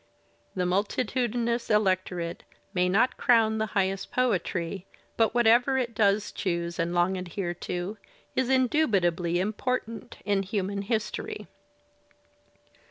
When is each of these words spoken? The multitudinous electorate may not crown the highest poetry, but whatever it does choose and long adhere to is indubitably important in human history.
The 0.55 0.65
multitudinous 0.65 1.69
electorate 1.69 2.43
may 2.73 2.89
not 2.89 3.17
crown 3.17 3.59
the 3.59 3.67
highest 3.77 4.11
poetry, 4.11 4.87
but 5.15 5.35
whatever 5.35 5.77
it 5.77 5.93
does 5.93 6.31
choose 6.31 6.79
and 6.79 6.91
long 6.91 7.17
adhere 7.17 7.53
to 7.69 7.99
is 8.35 8.49
indubitably 8.49 9.39
important 9.39 10.17
in 10.25 10.41
human 10.41 10.81
history. 10.81 11.45